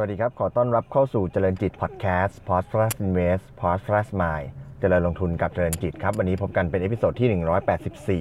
[0.00, 4.46] วัสดีครับ ขอต้อนรับเข้าสู่เจริญจิตพอดแคสต์ p o s t plus invest p o s t plus mind
[4.80, 7.28] เจริญลงทุนกับเจริญจิตครับ วันนี้พบกันเป็น episode ที่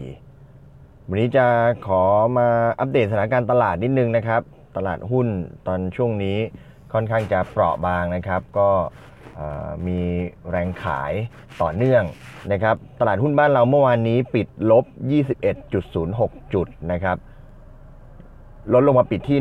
[0.07, 1.45] 184 วันนี้จะ
[1.87, 2.03] ขอ
[2.37, 2.47] มา
[2.79, 4.41] อัปเดตสถานการณ์ตลาดนิดนึงนะครับ
[4.77, 5.27] ตลาดหุ้น
[5.67, 6.37] ตอนช่วงนี้
[6.93, 8.69] ค่อนข้างจะเปราะบางนะครับ ก็
[9.87, 9.99] มี
[10.49, 11.13] แรงขาย
[11.61, 12.03] ต่อเนื่อง
[12.51, 14.85] นะครับ ตลาดหุ้นบ้านเราเมื่อวานนี้ปิดลบ
[15.69, 17.17] 21.06 จุดนะครับ
[18.73, 19.39] ลดลงมาปิดที่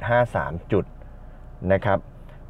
[0.00, 0.84] 1,569.53 จุด
[1.72, 1.98] นะครับ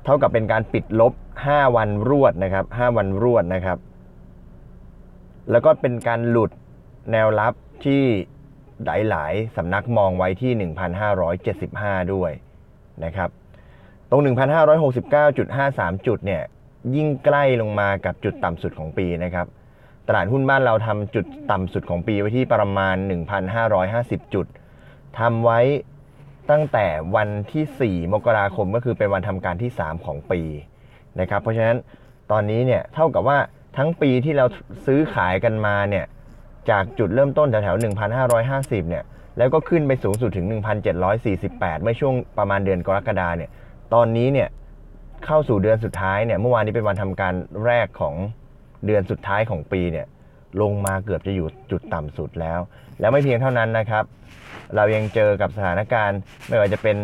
[0.05, 1.13] เท่ากับเป็นการปิดลบ
[1.45, 3.79] 5 วันรวดนะครับ 5 วันรวดนะครับ
[5.51, 6.51] แล้วก็เป็นการหลุด
[7.13, 7.53] แนวรับ
[7.85, 8.03] ที่
[8.85, 10.71] หลายๆสำนักมองไว้ที่
[11.33, 12.31] 1,575 ด้วย
[13.05, 13.31] นะครับ
[14.11, 14.23] ตรง
[15.15, 16.43] 1,569.53 จุดเนี่ย
[16.97, 19.47] ยิ่งใกล้ลงมากับจุดต่ำสุดของปีนะครับ
[20.09, 22.97] ตลาดหุ้นบ้านเราทำจุดต่ำสุดของปีไว้ที่ประมาณ
[23.65, 24.47] 1,550 จุด
[25.19, 25.61] ทำไว้
[26.51, 30.41] ตั้งแต่วันที่ 4 มกราคมก็คือเป็นวันทำการที่ 3 ของปี
[31.21, 31.77] นะครับ เพราะฉะนั้น
[32.31, 33.39] ตอนนี้เนี่ยเท่ากับว่า
[33.77, 34.47] ทั้งปีที่เรา
[34.87, 36.05] ซื้อขายกันมาเนี่ย
[36.71, 37.83] จากจุดเริ่มต้นแถวๆ
[38.33, 39.05] 1,550เนี่ย
[39.39, 40.47] แล้วก็ขึ้นไปสูงสุดถึง
[41.15, 43.51] 1,748 เมื่อช่วงประมาณเดือนกรกฎาเนี่ย
[43.95, 44.49] ตอนนี้เนี่ย
[45.25, 48.15] เข้าสู่เดือนสุดท้ายเนี่ยเมื่อวานนี้เป็นวันทำการแรกของ
[48.87, 50.07] เดือนสุดท้ายของปีเนี่ย
[50.63, 52.61] ลงมาเกือบจะอยู่จุดต่ำสุดแล้ว
[53.01, 54.05] แล้วไม่เพียงเท่านั้นนะครับ
[54.77, 56.97] เรายังเจอกับสถานการณ์ ไม่ว่าจะเป็น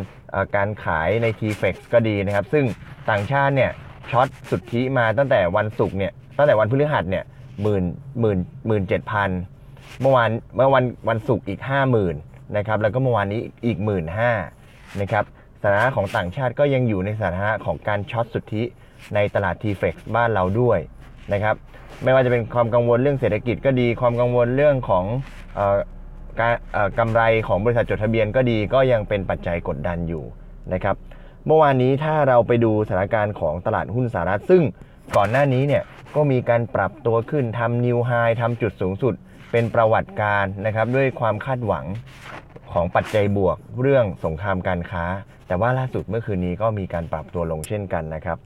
[0.56, 2.64] การขายใน t f e x ก็ดีนะครับ ซึ่ง
[3.10, 3.70] ต่างชาติเนี่ย
[4.10, 7.24] ช็อตสุทธิมาตั้งแต่วันศุกร์เนี่ยตั้งแต่วันพฤหัสเนี่ย
[7.62, 7.84] หมื่น
[8.20, 9.30] หมื่นหมื่นเจ็ดพัน
[10.00, 12.14] เมื่อวานเมื่อวันวันศุกร์อีกห้าหมื่น
[12.56, 14.30] นะครับแล้วก็เมื่อวานนี้อีกหมื่นห้า
[15.00, 15.24] นะครับ
[15.62, 18.62] สถานะของต่างชาติก็ยังอยู่ในสถานะของการช็อตสุทธิ
[19.14, 20.78] ในตลาด t f e x บ้านเราด้วย
[21.32, 21.56] นะครับ
[22.04, 25.04] ไม่ว่าจะเป็นความกังวลเรื่องเศรษฐกิจก็ดี ความกังวลเรื่องของ
[26.98, 30.24] กำไรของบริษัทจดทะเบียนก็ดีก็ยังเป็นปัจจัยกดดันอยู่
[30.72, 30.96] นะครับ
[31.46, 34.62] เมื่อวานนี้ถ้าเราไปดูสถานการณ์ของตลาดหุ้นสหรัฐ ซึ่ง
[35.16, 35.82] ก่อนหน้านี้เนี่ย
[36.16, 38.10] ก็มีการปรับตัวขึ้นทำนิวไฮ
[38.40, 39.14] ทำจุดสูงสุด
[39.52, 41.84] เป็นประวัติการนะครับด้วยความคาดหวัง
[42.72, 45.04] ของปัจจัยบวกเรื่องสงครามการค้า
[45.46, 48.38] แต่ว่าล่าสุดเมื่อคืนนี้ก็มีการปรับตัวลงเช่นกันนะครับ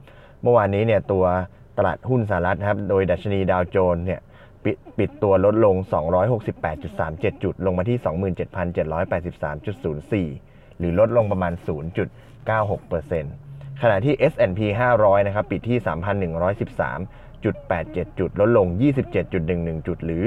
[0.43, 1.25] เมื่อวานนี้เนี่ยตัว
[1.78, 4.21] ตลาดหุ้นสหรัฐครับโดยดัชนีดาวโจนส์เนี่ย
[4.65, 5.76] ปิดปิดตัวลดลง
[6.59, 7.98] 268.37 จุด ลงมาที่
[10.26, 11.53] 27,783.04 หรือลดลงประมาณ
[12.09, 14.60] 0.96%ขณะที่ S&P
[14.97, 18.66] 500 นะครับ ปิดที่ 3,113.87 จุด ลดลง
[19.06, 20.25] 27.11 จุด หรือ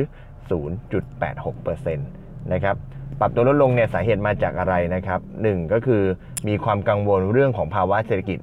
[0.50, 2.76] 0.86%นะครับ
[3.20, 6.04] ปรับตัวลดลงเนี่ยสาเหตุมาจากอะไรนะครับ 1 ก็คือ
[6.48, 8.40] มีความกังวลเรื่องของภาวะเศรษฐกิจ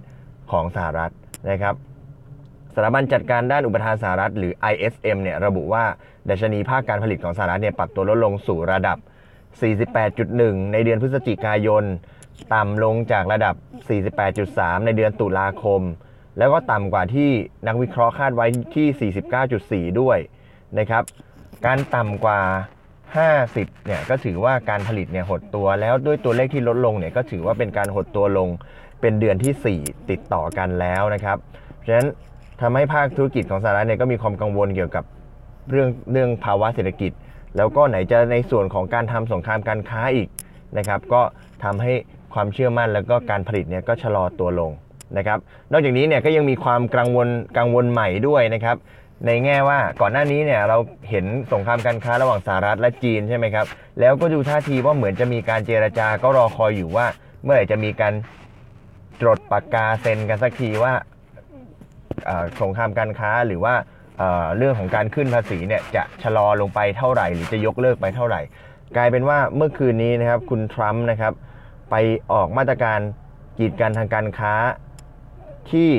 [0.53, 1.12] ของสหรัฐ
[1.51, 1.75] นะครับ
[2.75, 5.85] สถาบันจัดการด้านอุปทานสหรัฐหรือ ISM เนี่ยระบุว่า
[6.29, 8.99] ดัชนีภาคการผลิตของสหรัฐเนี่ยปรับตัวลดลงสู่ระดับ
[9.81, 11.85] 48.1 ในเดือนพฤศจิกายน
[12.55, 13.55] ต่ำลงจากระดับ
[14.21, 15.83] 48.3 ในเดือนตุลาคม
[16.39, 17.31] แล้วก็ต่ำกว่าที่
[17.67, 19.13] นักวิเคราะห์คาดไว้ที่
[19.93, 20.19] 49.4 ด้วย
[20.79, 21.03] นะครับ
[21.67, 22.41] การต่ำกว่า
[23.33, 28.49] 50 เนี่ยก็ถือว่าการผลิตเนี่ยหดตัวแล้วด้วยตัวเลขที่ลดลงเนี่ยก็ถือว่าเป็นการหดตัวลง
[29.01, 31.39] เป็นเดือนที่ 4 ติดต่อกันแล้วนะครับ
[31.77, 32.09] เพราะฉะนั้น
[32.60, 35.04] ทำให้ภาคธุรกิจของสหรัฐเนี่ยก็มีความกังวลเกี่ยวกับ
[35.71, 37.12] เรื่องเรื่องภาวะเศรษฐกิจ
[37.56, 40.28] แล้วก็ไหนจะในส่วนของการทำสงครามการค้าอีก
[40.78, 41.22] นะครับ ก็
[41.65, 41.93] ทำให้
[42.34, 44.71] ความเชื่อมั่นแล้วก็การผลิตเนี่ยก็ชะลอตัวลง
[45.19, 45.38] นะครับ
[45.72, 47.28] นอกจากนี้เนี่ยก็ยังมีความกังวล
[47.59, 48.77] กังวลใหม่ด้วยนะครับ
[49.27, 50.78] ในแง่ว่าก่อนหน้านี้เนี่ยเรา
[51.10, 53.66] เห็นสงครามการค้าระหว่างสหรัฐและจีนใช่ไหมครับ
[54.00, 57.06] แล้วก็ดูท่าทีว่าเหมือนจะมีการเจรจาก็รอคอยอยู่ว่า
[57.42, 58.15] เมื่อไหร่จะมีการ
[59.21, 60.92] จดปากกาเซ็นกันสักทีว่า
[62.60, 63.75] สงครามการค้าหรือว่า
[64.56, 68.41] เรื่องของการขึ้นภาษีเนี่ยจะชะลอลงไปเท่าไหร่ หรือจะยกเลิกไปเท่าไหร่
[68.97, 71.32] กลายเป็นว่าเมื่อคืนนี้นะครับคุณทรัมป์นะครับ
[71.91, 71.94] ไป
[72.32, 73.00] ออกมาตรการ
[73.59, 74.54] กีดกันทางการค้า
[75.71, 75.91] ที่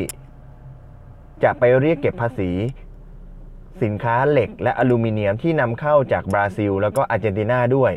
[1.43, 2.51] จะไปเรียกเก็บภาษี
[3.83, 7.91] สินค้าเหล็กและอลูมิเนียมที่นำเข้าจากบราซิล แล้วก็อาร์เจนตินาด้วย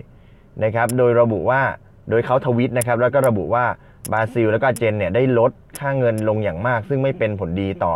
[0.65, 1.63] นะครับ โดยระบุว่า
[2.11, 3.65] โดยเขาทวิตนะครับ แล้วก็ระบุว่า
[4.13, 7.95] บราซิลแล้วก็อาเจนเนี่ยได้ลดค่าเงินลงอย่างมาก ซึ่งไม่เป็นผลดีต่อ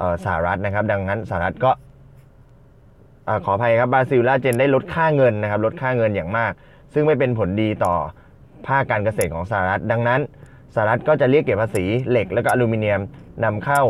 [0.00, 1.70] อสหรัฐนะครับ ดังนั้นสหรัฐก็
[3.28, 6.52] อขออภัยครับบราซิลและอาเจนได้ลดค่าเงินนะครับลดค่าเงินอย่างมาก
[6.94, 7.94] ซึ่งไม่เป็นผลดีต่อ
[8.66, 10.20] ภาคการเกษตรของสหรัฐ ดังนั้น
[10.74, 13.00] สหรัฐก็จะเรียกเก็บภาษีเหล็กแล้วก็อลูมิเนียม
[13.44, 13.82] นำเข้า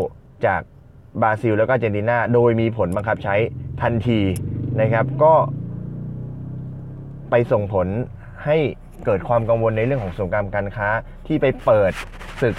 [0.47, 0.61] จาก
[1.23, 3.35] บราซิลแล้วก็อาเจนตินาโดยมีผลบังคับใช้
[3.83, 4.21] ทันที
[4.81, 5.35] นะครับก็
[7.31, 7.87] ไปส่งผล
[8.45, 8.57] ให้
[9.05, 10.89] เกิดความกังวลในเรื่องของสงครามการค้า
[11.27, 11.93] ที่ไปเปิด
[12.43, 12.57] ศึก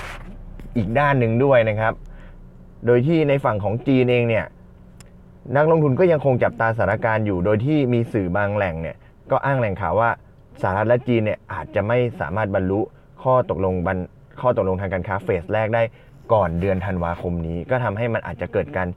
[0.76, 1.94] อีกด้านหนึ่งด้วยนะครับ
[2.86, 4.46] โดยที่ในฝั่งของจีนเองเนี่ย
[5.56, 8.96] นักลงทุนก็ยังคงจับตาสถานการณ์อยู่ โดยที่มีสื่อบางแหล่งเนี่ย
[9.32, 10.10] ก็อ้างแหล่งข่าวว่า
[10.62, 12.82] สหรัฐและจีนเนี่ยอาจจะไม่สามารถบรรลุ
[13.24, 13.98] ข้อตกลงบัน
[14.42, 15.84] ข้อตกลงทางการค้าเฟสแรกได้
[16.34, 18.88] ก่อนเดือนธันวาคมนี้ ก็ทำให้มันอาจจะเกิดการ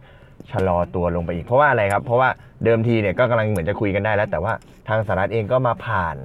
[0.52, 2.28] ชะลอตัวลงไปอีกเพราะว่าอะไรครับ เพราะว่า
[2.64, 4.52] เดิมทีเนี่ยก็กำลังเหมือนจะคุยกันได้แล้ว แต่ว่า
[4.88, 6.16] ทางสหรัฐเองก็มาผ่าน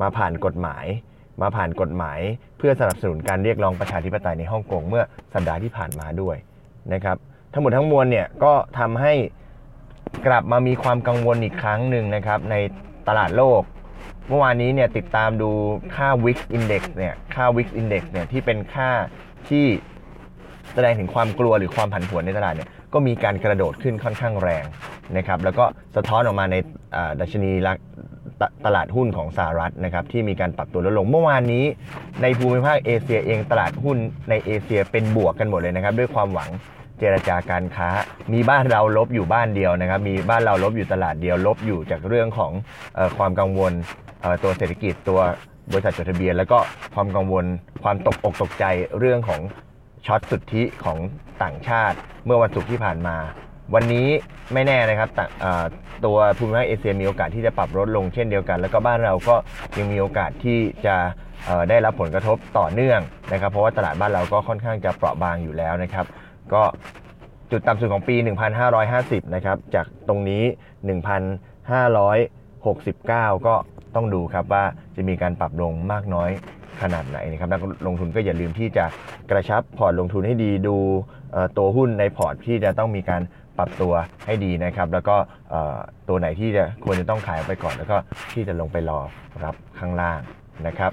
[0.00, 0.86] มาผ่านกฎหมาย
[1.42, 2.20] มาผ่านกฎหมาย
[2.58, 5.02] เพื่อสนับสนุนการเรียกร้องประชาธิปไตยในฮ่องกงเมื่อ
[5.34, 6.36] สัปดาห์ที่ผ่านมาด้วย
[6.92, 7.16] นะครับ
[7.52, 9.14] ทั้งหมดทั้งมวลเนี่ยก็ทำให้
[10.26, 12.56] กลับมามีความกังวลอีกครั้งหนึ่งนะครับใน
[13.08, 13.62] ตลาดโลก
[14.28, 15.50] เมื่อวานนี้เนี่ยติดตามดู
[15.94, 18.90] ค่า Wix Index เนี่ยค่า Wix Index เนี่ยที่เป็นค่า
[19.48, 19.66] ที่
[20.74, 24.64] แสดงถึงความกลัวหรือความผันผวนในตลาดเนี่ยก็มีการกระโดดขึ้นค่อนข้างแรง
[25.16, 25.64] นะครับแล้วก็
[25.96, 26.56] สะท้อนออกมาใน
[27.20, 27.50] ดัชนี
[28.40, 31.64] ตตลาดหุ้นของสหรัฐนะครับที่มีการปรับตัวลดลงเมื่อวานนี้
[32.22, 33.96] ในภูมิภาคเอเชียเองตลาดหุ้น
[34.30, 36.50] ในเอเชียเป็นบวกกันหมดเลยนะครับด้วยความหวัง
[36.98, 37.88] เจรจาการค้า
[38.32, 42.52] มีบ้านเราลบอยู่บ้านเดียวนะครับ มีบ้านเราลบอยู่ตลาดเดียวลบอยู่จากเรื่องของ
[42.96, 43.72] ออความกังวล
[44.42, 45.20] ตัวเศรษฐกิจตัว
[45.70, 46.58] บริษัทจดทะเบียน แล้วก็
[46.94, 47.44] ความกังวล
[47.82, 48.64] ความตกอกตกใจ
[48.98, 49.40] เรื่องของ
[50.06, 50.98] ช็อตสุทธิของ
[51.42, 53.16] ต่างชาติ เมื่อวันศุกร์ที่ผ่านมา
[53.72, 54.06] วันนี้
[54.52, 55.20] ไม่แน่นะครับต
[56.04, 59.36] ตัวภูมิภาคเอเชียมีโอกาสที่จะปรับลดลงเช่นเดียวกัน แล้วก็บ้านเราก็
[59.78, 60.96] ยังมีโอกาสที่จะ
[61.68, 63.00] ได้รับผลกระทบต่อเนื่อง
[63.32, 66.06] นะครับ เพราะว่าตลาดบ้านเราก็ค่อนข้างจะเปราะบางอยู่แล้วนะครับ
[66.52, 66.62] ก็
[67.50, 68.16] จุดต่ำสุดของปี
[68.74, 70.42] 1,550 นะครับ จากตรงนี้
[71.74, 73.54] 1,569 ก็
[73.94, 74.64] ต้องดูครับว่า
[74.96, 76.30] จะมีการปรับลงมากน้อย
[76.82, 78.84] ขนาดไหนนะครับนักลงทุนก็อย่าลืมที่จะ
[79.30, 80.76] กระชับพอร์ตลงทุนให้ดีดู
[81.56, 83.22] ตัวหุ้นในพอร์ตที่จะต้องมีการ
[83.58, 83.92] ปรับตัว
[84.26, 85.16] ให้ดีนะครับ แล้วก็
[86.08, 87.96] ตัวไหนที่จะควรจะต้องขายไปก่อน แล้วก็
[88.32, 89.00] ที่จะลงไปรอ
[89.44, 90.20] รับข้างล่าง
[90.66, 90.92] นะครับ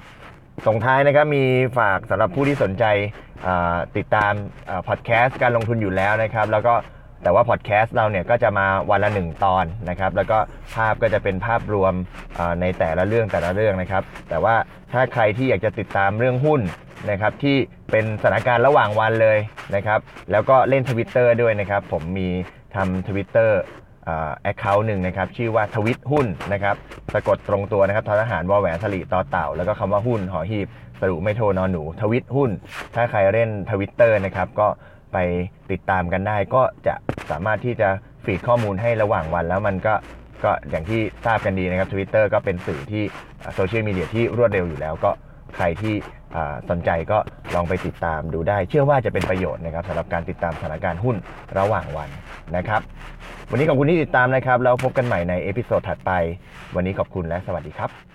[0.66, 1.44] ส่งท้ายนะครับมี
[1.78, 2.84] ฝากสำหรับผู้ที่สนใจ
[3.96, 4.32] ติดตาม
[4.88, 6.74] พอดแคสต์การลงทุนอยู่แล้วนะครับ แล้วก็
[7.22, 10.38] แต่ว่าพอดแคสต์เราเนี่ยก็จะมาวันละหนึ่งตอนนะครับ แล้วก็
[10.74, 11.94] ภาพก็จะเป็นภาพรวม
[12.60, 14.54] ในแต่ละเรื่องแต่ละเรื่องนะครับ แต่ว่า
[14.92, 16.60] ถ้าใครที่อยากจะติดตามเรื่องหุ้น
[17.10, 17.56] นะครับที่
[17.90, 19.38] เป็นสถานการณ์ระหว่างวันเลย
[19.76, 20.00] นะครับ
[20.32, 22.28] แล้วก็เล่นทวิตเตอร์ด้วยนะครับ ผมมี
[22.74, 23.60] ทำทวิตเตอร์
[24.42, 26.76] account หนึ่งนะครับ ชื่อว่าทวิตหุ้นนะครับ
[27.14, 30.68] สะกดตรงตัวนะครับททหารวอแหวนสระอิตอเต่า แล้วก็คำว่าหุ้นหอหีบ
[31.00, 32.50] สระอุไม้โทนอหนู ทวิตหุ้น
[32.94, 34.68] ถ้าใครเล่นทวิตเตอร์นะครับ ก็
[35.12, 35.18] ไป
[35.70, 36.94] ติดตามกันได้ ก็จะ
[37.30, 37.88] สามารถที่จะ
[38.24, 39.94] feed ข้อมูลให้ระหว่างวัน แล้วมันก็
[40.44, 43.04] ก็อย่างที่ทราบกันดีนะครับทวิตเตอร์ก็เป็นสื่อที่
[43.54, 45.10] โซเชียลมีเดียที่รวดเร็วอยู่แล้วก็
[45.56, 45.94] ใครที่
[46.70, 47.18] สนใจก็
[47.54, 51.16] ลองไปติดตามดูได้ เชื่อว่าจะเป็นประโยชน์นะครับสำหรับการติดตามสถานการณ์หุ้น
[51.58, 52.08] ระหว่างวัน
[52.56, 52.80] นะครับ
[53.50, 56.12] วันนี้ขอบคุณที่ติดตามนะครับ แล้วพบกันใหม่ใน episode ถัดไป
[56.74, 58.11] วันนี้ขอบคุณและสวัสดีครับ